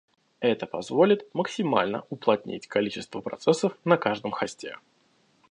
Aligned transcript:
Это 0.39 0.65
позволит 0.65 1.31
максимально 1.35 2.05
уплотнить 2.09 2.65
количество 2.65 3.21
процессов 3.21 3.77
на 3.85 3.97
каждом 3.97 4.31
хосте 4.31 4.79